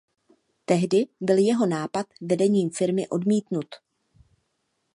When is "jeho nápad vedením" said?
1.37-2.69